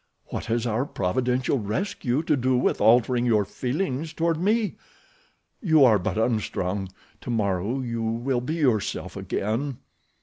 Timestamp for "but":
5.99-6.17